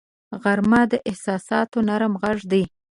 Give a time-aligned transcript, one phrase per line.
[0.41, 2.63] غرمه د احساساتو نرم غږ دی